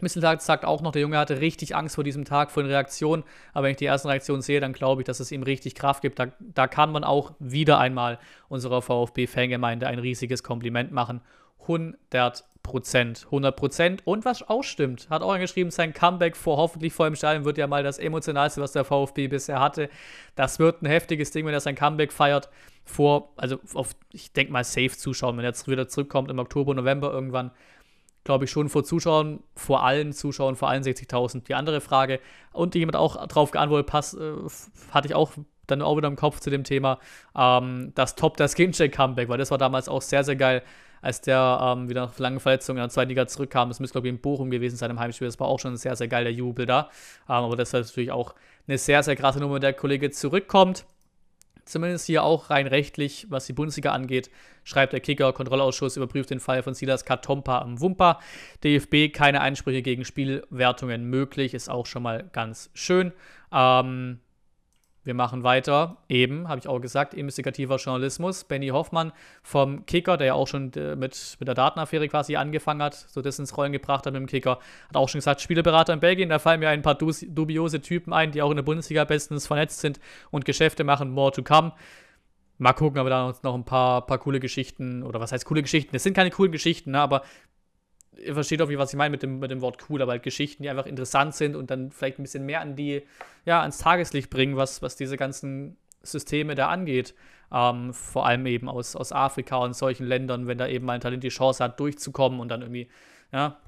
[0.00, 3.22] Misseltag sagt auch noch, der Junge hatte richtig Angst vor diesem Tag, vor den Reaktionen.
[3.52, 6.02] Aber wenn ich die ersten Reaktionen sehe, dann glaube ich, dass es ihm richtig Kraft
[6.02, 6.18] gibt.
[6.18, 11.20] Da, da kann man auch wieder einmal unserer VfB-Fangemeinde ein riesiges Kompliment machen.
[11.62, 13.24] 100 Prozent.
[13.26, 14.06] 100 Prozent.
[14.06, 17.58] Und was auch stimmt, hat auch geschrieben, sein Comeback vor hoffentlich vor dem Stadion wird
[17.58, 19.88] ja mal das emotionalste, was der VfB bisher hatte.
[20.36, 22.48] Das wird ein heftiges Ding, wenn er sein Comeback feiert.
[22.84, 26.74] Vor, also auf, ich denke mal, safe zuschauen, wenn er jetzt wieder zurückkommt im Oktober,
[26.74, 27.50] November irgendwann.
[28.24, 31.44] Glaube ich schon vor Zuschauern, vor allen Zuschauern, vor allen 60.000.
[31.44, 32.20] Die andere Frage,
[32.52, 34.34] und jemand auch darauf geantwortet, pass, äh,
[34.92, 35.32] hatte ich auch
[35.66, 36.98] dann auch wieder im Kopf zu dem Thema,
[37.36, 40.62] ähm, das Top der Skincheck-Comeback, weil das war damals auch sehr, sehr geil
[41.02, 43.68] als der ähm, wieder nach langen Verletzungen in der zweiten Liga zurückkam.
[43.68, 45.26] Das müsste, glaube ich, in Bochum gewesen sein im Heimspiel.
[45.26, 46.88] Das war auch schon ein sehr, sehr geiler Jubel da.
[47.28, 48.34] Ähm, aber das ist natürlich auch
[48.66, 50.86] eine sehr, sehr krasse Nummer, der Kollege zurückkommt.
[51.64, 54.30] Zumindest hier auch rein rechtlich, was die Bundesliga angeht,
[54.64, 58.20] schreibt der Kicker, Kontrollausschuss überprüft den Fall von Silas Katompa am Wumpa.
[58.64, 63.12] DFB keine Einsprüche gegen Spielwertungen möglich, ist auch schon mal ganz schön.
[63.52, 64.18] Ähm,
[65.04, 65.96] wir machen weiter.
[66.08, 68.44] Eben, habe ich auch gesagt, investigativer Journalismus.
[68.44, 69.12] Benny Hoffmann
[69.42, 73.20] vom Kicker, der ja auch schon äh, mit, mit der Datenaffäre quasi angefangen hat, so
[73.20, 76.28] das ins Rollen gebracht hat mit dem Kicker, hat auch schon gesagt, Spieleberater in Belgien,
[76.28, 79.80] da fallen mir ein paar dubiose Typen ein, die auch in der Bundesliga bestens vernetzt
[79.80, 79.98] sind
[80.30, 81.72] und Geschäfte machen, more to come.
[82.58, 85.44] Mal gucken, ob wir da uns noch ein paar, paar coole Geschichten, oder was heißt
[85.46, 85.96] coole Geschichten?
[85.96, 87.22] Es sind keine coolen Geschichten, ne, aber
[88.16, 90.62] ihr versteht auch, was ich meine mit dem, mit dem Wort cool, aber halt Geschichten,
[90.62, 93.02] die einfach interessant sind und dann vielleicht ein bisschen mehr an die,
[93.44, 97.14] ja, ans Tageslicht bringen, was, was diese ganzen Systeme da angeht.
[97.52, 101.00] Ähm, vor allem eben aus, aus Afrika und solchen Ländern, wenn da eben mal ein
[101.00, 102.88] Talent die Chance hat, durchzukommen und dann irgendwie,
[103.30, 103.58] ja,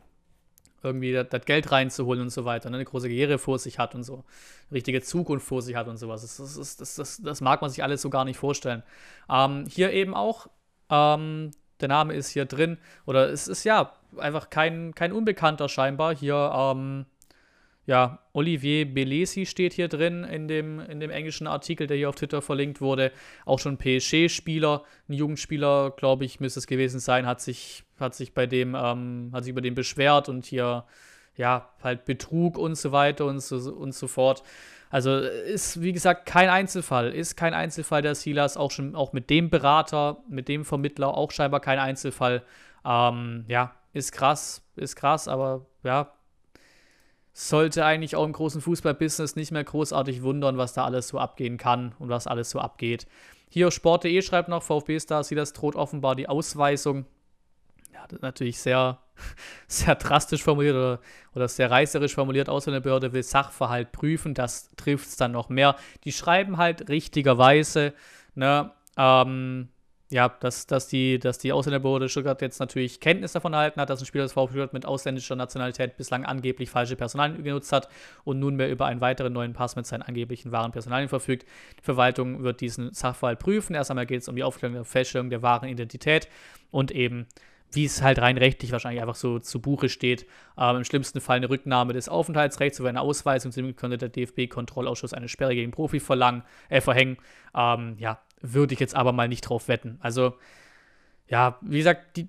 [0.82, 3.94] irgendwie das, das Geld reinzuholen und so weiter, ne, eine große Karriere vor sich hat
[3.94, 4.24] und so,
[4.68, 6.22] eine richtige Zukunft vor sich hat und sowas.
[6.22, 8.82] Das, das, das, das, das mag man sich alles so gar nicht vorstellen.
[9.30, 10.46] Ähm, hier eben auch,
[10.90, 11.50] ähm,
[11.84, 16.16] der Name ist hier drin, oder es ist ja einfach kein, kein Unbekannter scheinbar.
[16.16, 17.04] Hier, ähm,
[17.86, 22.14] ja, Olivier Belesi steht hier drin in dem, in dem englischen Artikel, der hier auf
[22.14, 23.12] Twitter verlinkt wurde.
[23.44, 28.32] Auch schon PSG-Spieler, ein Jugendspieler, glaube ich, müsste es gewesen sein, hat sich, hat sich
[28.32, 30.84] bei dem, ähm, hat sich über den beschwert und hier,
[31.36, 34.42] ja, halt Betrug und so weiter und so, und so fort.
[34.94, 37.12] Also ist, wie gesagt, kein Einzelfall.
[37.12, 41.32] Ist kein Einzelfall der Silas, auch schon auch mit dem Berater, mit dem Vermittler auch
[41.32, 42.44] scheinbar kein Einzelfall.
[42.84, 46.12] Ähm, ja, ist krass, ist krass, aber ja,
[47.32, 51.58] sollte eigentlich auch im großen Fußballbusiness nicht mehr großartig wundern, was da alles so abgehen
[51.58, 53.08] kann und was alles so abgeht.
[53.50, 57.04] Hier Sport.de schreibt noch, VfB-Star sieht das droht offenbar die Ausweisung.
[58.10, 58.98] Ja, natürlich sehr,
[59.68, 61.00] sehr drastisch formuliert oder,
[61.34, 62.48] oder sehr reißerisch formuliert.
[62.48, 65.76] Ausländerbehörde will Sachverhalt prüfen, das trifft es dann noch mehr.
[66.04, 67.94] Die schreiben halt richtigerweise,
[68.34, 69.68] ne, ähm,
[70.10, 74.00] ja, dass, dass, die, dass die Ausländerbehörde Stuttgart jetzt natürlich Kenntnis davon erhalten hat, dass
[74.00, 77.88] ein Spieler des VfB Stuttgart mit ausländischer Nationalität bislang angeblich falsche Personalien genutzt hat
[78.22, 81.48] und nunmehr über einen weiteren neuen Pass mit seinen angeblichen wahren Personalien verfügt.
[81.80, 83.74] Die Verwaltung wird diesen Sachverhalt prüfen.
[83.74, 86.28] Erst einmal geht es um die Aufklärung der Feststellung der wahren Identität
[86.70, 87.26] und eben
[87.74, 90.26] wie es halt rein rechtlich wahrscheinlich einfach so zu Buche steht.
[90.58, 93.52] Ähm, Im schlimmsten Fall eine Rücknahme des Aufenthaltsrechts oder eine Ausweisung.
[93.52, 97.18] Zudem könnte der DFB-Kontrollausschuss eine Sperre gegen Profi verlangen, äh, verhängen.
[97.54, 99.98] Ähm, ja, würde ich jetzt aber mal nicht drauf wetten.
[100.00, 100.34] Also,
[101.28, 102.28] ja, wie gesagt, die,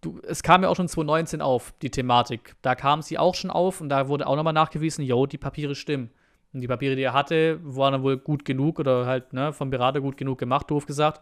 [0.00, 2.56] du, es kam ja auch schon 2019 auf, die Thematik.
[2.62, 5.74] Da kam sie auch schon auf und da wurde auch nochmal nachgewiesen, yo, die Papiere
[5.74, 6.10] stimmen.
[6.52, 9.70] Und die Papiere, die er hatte, waren dann wohl gut genug oder halt ne, vom
[9.70, 11.20] Berater gut genug gemacht, doof gesagt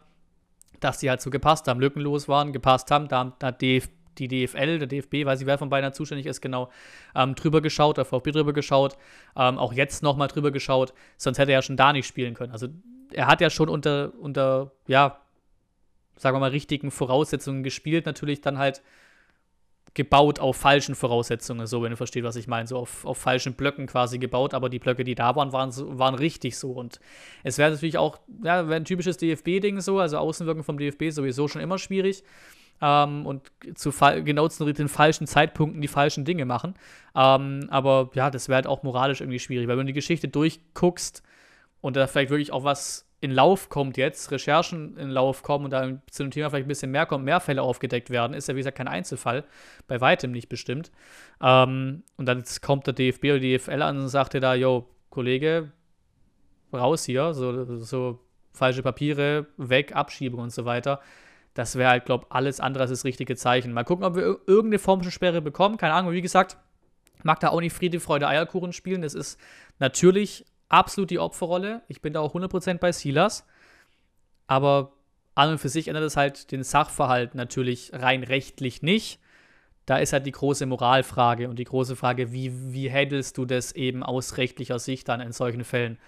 [0.80, 3.08] dass die halt so gepasst haben, lückenlos waren, gepasst haben.
[3.08, 3.82] Da hat die
[4.28, 6.70] DFL, der DFB, weiß ich, wer von beiden zuständig ist, genau,
[7.14, 8.96] ähm, drüber geschaut, der VfB drüber geschaut,
[9.36, 12.52] ähm, auch jetzt nochmal drüber geschaut, sonst hätte er ja schon da nicht spielen können.
[12.52, 12.68] Also
[13.12, 15.18] er hat ja schon unter, unter, ja,
[16.16, 18.82] sagen wir mal, richtigen Voraussetzungen gespielt, natürlich dann halt
[19.94, 23.54] gebaut auf falschen Voraussetzungen, so wenn du verstehst, was ich meine, so auf, auf falschen
[23.54, 26.72] Blöcken quasi gebaut, aber die Blöcke, die da waren, waren, waren richtig so.
[26.72, 26.98] Und
[27.42, 31.46] es wäre natürlich auch, ja, wäre ein typisches DFB-Ding so, also Außenwirken vom DFB sowieso
[31.46, 32.24] schon immer schwierig.
[32.80, 33.92] Ähm, und zu
[34.24, 36.74] genau zu den falschen Zeitpunkten die falschen Dinge machen,
[37.14, 40.26] ähm, aber ja, das wäre halt auch moralisch irgendwie schwierig, weil wenn du die Geschichte
[40.26, 41.22] durchguckst
[41.80, 45.70] und da vielleicht wirklich auch was in Lauf kommt jetzt, Recherchen in Lauf kommen und
[45.70, 48.56] da zu dem Thema vielleicht ein bisschen mehr kommt, mehr Fälle aufgedeckt werden, ist ja
[48.56, 49.44] wie gesagt kein Einzelfall,
[49.86, 50.90] bei weitem nicht bestimmt.
[51.40, 54.88] Ähm, und dann kommt der DFB oder die DFL an und sagt dir da, yo,
[55.08, 55.70] Kollege,
[56.72, 58.18] raus hier, so, so
[58.52, 61.00] falsche Papiere, weg, Abschiebung und so weiter.
[61.54, 63.72] Das wäre halt, glaube ich, alles andere als das richtige Zeichen.
[63.72, 65.76] Mal gucken, ob wir irgendeine Form von Sperre bekommen.
[65.76, 66.56] Keine Ahnung, wie gesagt,
[67.22, 69.02] mag da auch nicht Friede, Freude, Eierkuchen spielen.
[69.02, 69.38] Das ist
[69.78, 71.82] natürlich absolut die Opferrolle.
[71.88, 73.46] Ich bin da auch 100% bei Silas.
[74.46, 74.92] Aber
[75.34, 79.20] an und für sich ändert es halt den Sachverhalt natürlich rein rechtlich nicht.
[79.86, 83.72] Da ist halt die große Moralfrage und die große Frage, wie, wie handelst du das
[83.72, 85.98] eben aus rechtlicher Sicht dann in solchen Fällen?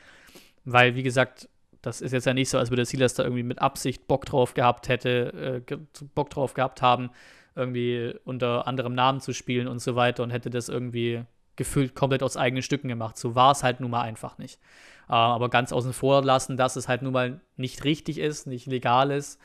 [0.64, 1.48] Weil, wie gesagt,
[1.82, 4.54] das ist jetzt ja nicht so, als würde Silas da irgendwie mit Absicht Bock drauf
[4.54, 5.76] gehabt hätte, äh,
[6.14, 7.10] Bock drauf gehabt haben,
[7.56, 11.24] irgendwie unter anderem Namen zu spielen und so weiter und hätte das irgendwie
[11.56, 13.16] gefühlt komplett aus eigenen Stücken gemacht.
[13.16, 14.58] So war es halt nun mal einfach nicht.
[15.08, 18.66] Äh, aber ganz außen vor lassen, dass es halt nun mal nicht richtig ist, nicht
[18.66, 19.40] legal ist,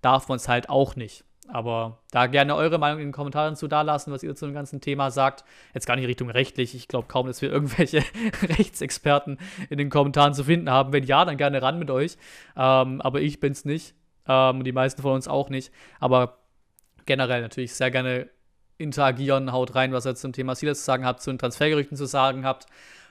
[0.00, 1.24] darf man es halt auch nicht.
[1.48, 4.54] Aber da gerne eure Meinung in den Kommentaren zu da lassen, was ihr zu dem
[4.54, 5.44] ganzen Thema sagt.
[5.74, 6.74] Jetzt gar nicht Richtung rechtlich.
[6.74, 8.02] Ich glaube kaum, dass wir irgendwelche
[8.42, 10.92] Rechtsexperten in den Kommentaren zu finden haben.
[10.92, 12.16] Wenn ja, dann gerne ran mit euch.
[12.56, 13.94] Ähm, aber ich bin es nicht.
[14.26, 15.72] Ähm, die meisten von uns auch nicht.
[15.98, 16.38] Aber
[17.06, 18.30] generell natürlich sehr gerne
[18.82, 22.06] interagieren, haut rein, was ihr zum Thema Silas zu sagen habt, zu den Transfergerüchten zu
[22.06, 22.66] sagen habt,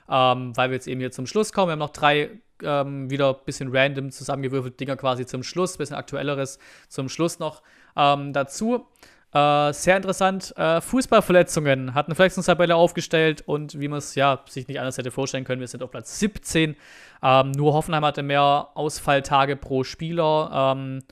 [0.08, 1.68] ähm, weil wir jetzt eben hier zum Schluss kommen.
[1.68, 2.30] Wir haben noch drei
[2.62, 6.58] ähm, wieder ein bisschen random zusammengewürfelte Dinger quasi zum Schluss, ein bisschen aktuelleres
[6.88, 7.62] zum Schluss noch
[7.96, 8.86] ähm, dazu.
[9.34, 14.68] Äh, sehr interessant, äh, Fußballverletzungen, hat eine Verletzungstabelle aufgestellt und wie man es ja sich
[14.68, 16.76] nicht anders hätte vorstellen können, wir sind auf Platz 17.
[17.22, 20.74] Ähm, nur Hoffenheim hatte mehr Ausfalltage pro Spieler.
[20.76, 21.02] Ähm,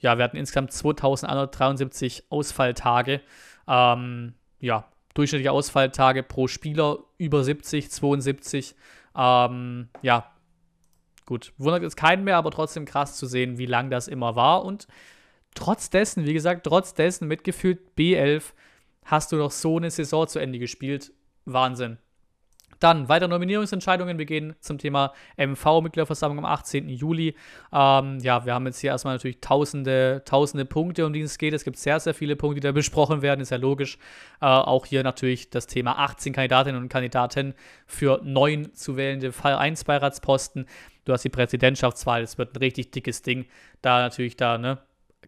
[0.00, 3.22] ja, wir hatten insgesamt 2173 Ausfalltage.
[3.68, 8.74] Ähm, ja, durchschnittliche Ausfalltage pro Spieler über 70, 72.
[9.16, 10.30] Ähm, ja,
[11.26, 11.52] gut.
[11.58, 14.64] Wundert jetzt keinen mehr, aber trotzdem krass zu sehen, wie lang das immer war.
[14.64, 14.86] Und
[15.54, 18.52] trotz dessen, wie gesagt, trotz dessen mitgefühlt B11
[19.04, 21.12] hast du noch so eine Saison zu Ende gespielt.
[21.44, 21.98] Wahnsinn.
[22.82, 24.18] Dann weitere Nominierungsentscheidungen.
[24.18, 26.88] Wir gehen zum Thema MV-Mitgliederversammlung am 18.
[26.88, 27.36] Juli.
[27.72, 31.54] Ähm, ja, wir haben jetzt hier erstmal natürlich tausende, tausende Punkte, um die es geht.
[31.54, 33.98] Es gibt sehr, sehr viele Punkte, die da besprochen werden, ist ja logisch.
[34.40, 37.54] Äh, auch hier natürlich das Thema 18 Kandidatinnen und Kandidaten
[37.86, 40.66] für neun zu wählende Fall 1 Beiratsposten.
[41.04, 43.46] Du hast die Präsidentschaftswahl, es wird ein richtig dickes Ding.
[43.80, 44.78] Da natürlich da, ne,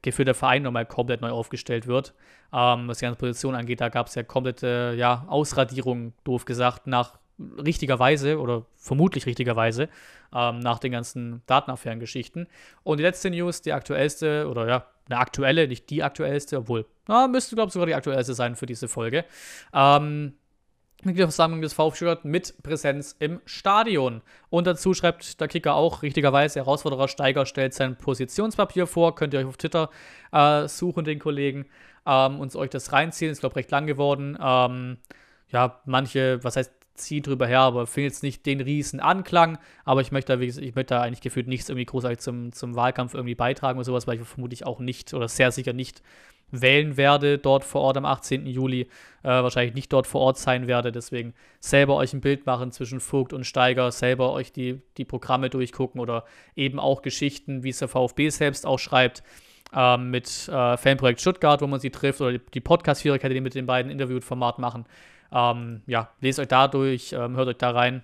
[0.03, 2.15] geführt der Verein nochmal komplett neu aufgestellt wird.
[2.53, 6.89] Ähm, was die ganze Position angeht, da gab es ja komplette ja, Ausradierung, doof gesagt,
[6.89, 9.89] nach richtigerweise oder vermutlich richtigerweise
[10.33, 12.47] ähm, nach den ganzen Datenaffären-Geschichten.
[12.83, 17.27] Und die letzte News, die aktuellste, oder ja, eine aktuelle, nicht die aktuellste, obwohl, na,
[17.29, 19.25] müsste, glaube ich, sogar die aktuellste sein für diese Folge.
[19.73, 20.35] Ähm,
[21.03, 24.23] Mitgliederversammlung des VfB mit Präsenz im Stadion.
[24.49, 29.15] Und dazu schreibt der Kicker auch richtigerweise, Herausforderer Steiger stellt sein Positionspapier vor.
[29.15, 29.91] Könnt ihr euch auf Twitter
[30.33, 31.67] äh, suchen, den Kollegen,
[32.07, 33.31] ähm, und euch das reinziehen.
[33.31, 34.39] Ist, glaube ich, recht lang geworden.
[34.41, 34.99] Ähm,
[35.49, 39.59] ja, manche, was heißt ziehe drüber her, aber finde jetzt nicht den riesen Anklang.
[39.85, 43.15] Aber ich möchte da, ich möchte da eigentlich gefühlt nichts irgendwie großartig zum, zum Wahlkampf
[43.15, 46.03] irgendwie beitragen oder sowas, weil ich vermutlich auch nicht oder sehr sicher nicht
[46.51, 48.47] wählen werde dort vor Ort am 18.
[48.47, 48.83] Juli.
[49.23, 50.93] Äh, wahrscheinlich nicht dort vor Ort sein werde.
[50.93, 55.51] Deswegen selber euch ein Bild machen zwischen Vogt und Steiger, selber euch die, die Programme
[55.51, 59.23] durchgucken oder eben auch Geschichten, wie es der VfB selbst auch schreibt.
[59.77, 63.57] Ähm, mit äh, Fanprojekt Stuttgart, wo man sie trifft, oder die, die Podcast-Viererkette, die mit
[63.57, 64.85] den beiden Interviewformat machen.
[65.35, 68.03] Ähm, ja, lest euch da durch, ähm, hört euch da rein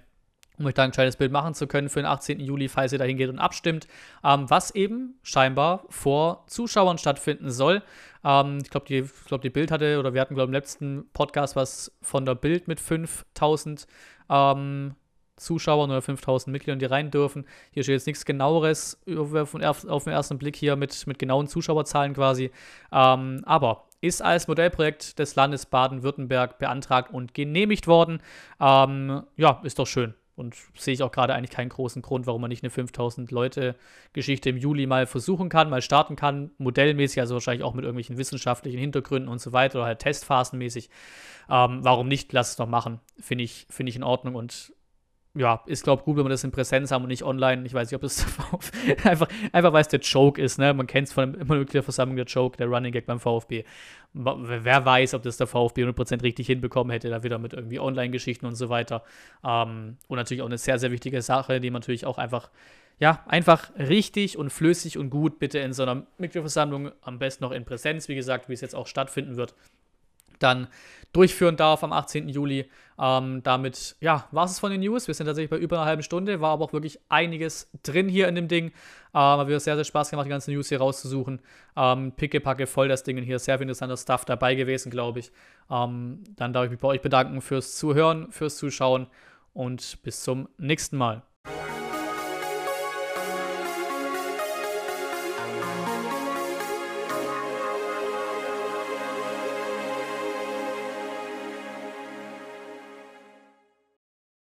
[0.60, 2.38] um euch da ein kleines Bild machen zu können für den 18.
[2.38, 3.88] Juli, falls ihr da hingeht und abstimmt,
[4.22, 7.82] ähm, was eben scheinbar vor Zuschauern stattfinden soll.
[8.22, 11.10] Ähm, ich glaube, die, glaub, die Bild hatte, oder wir hatten, glaube ich, im letzten
[11.12, 13.86] Podcast was von der Bild mit 5000
[14.28, 14.94] ähm,
[15.40, 17.46] Zuschauern oder 5000 Mitgliedern, die rein dürfen.
[17.72, 22.50] Hier steht jetzt nichts genaueres auf, den ersten Blick hier mit, mit genauen Zuschauerzahlen quasi.
[22.92, 28.22] Ähm, aber ist als Modellprojekt des Landes Baden-Württemberg beantragt und genehmigt worden.
[28.61, 30.14] Ähm, ja, ist doch schön.
[30.37, 33.76] Und sehe ich auch gerade eigentlich keinen großen Grund, warum man nicht eine 5000 Leute
[34.14, 38.16] Geschichte im Juli mal versuchen kann, mal starten kann, modellmäßig, also wahrscheinlich auch mit irgendwelchen
[38.16, 40.88] wissenschaftlichen Hintergründen und so weiter oder halt testphasenmäßig.
[41.50, 42.33] Ähm, warum nicht?
[42.33, 43.00] Lass es doch machen.
[43.18, 44.72] Finde ich, find ich in Ordnung und
[45.34, 47.64] ja, ist, glaube ich, gut, wenn wir das in Präsenz haben und nicht online.
[47.64, 48.26] Ich weiß nicht, ob das
[49.04, 50.74] einfach, einfach weil es der Joke ist, ne?
[50.74, 53.64] Man kennt es von immer der Versammlung der Joke, der Running Gag beim VfB.
[54.12, 58.44] Wer weiß, ob das der VfB 100% richtig hinbekommen hätte, da wieder mit irgendwie Online-Geschichten
[58.44, 59.04] und so weiter.
[59.44, 62.50] Ähm, und natürlich auch eine sehr, sehr wichtige Sache, die man natürlich auch einfach,
[62.98, 67.52] ja, einfach richtig und flüssig und gut bitte in so einer Mitgliederversammlung, am besten noch
[67.52, 69.54] in Präsenz, wie gesagt, wie es jetzt auch stattfinden wird,
[70.42, 70.68] dann
[71.12, 72.29] durchführen darf am 18.
[72.29, 72.70] Juli.
[72.98, 75.07] Ähm, damit, ja, war es von den News.
[75.07, 78.29] Wir sind tatsächlich bei über einer halben Stunde, war aber auch wirklich einiges drin hier
[78.29, 78.66] in dem Ding.
[78.66, 78.72] Ähm,
[79.12, 81.40] wir haben sehr, sehr Spaß gemacht, die ganzen News hier rauszusuchen.
[81.76, 85.33] Ähm, Pickepacke voll das Ding hier, sehr viel interessanter Stuff dabei gewesen, glaube ich.
[85.70, 89.07] Ähm, dann darf ich mich bei euch bedanken fürs Zuhören, fürs Zuschauen
[89.55, 91.22] und bis zum nächsten Mal.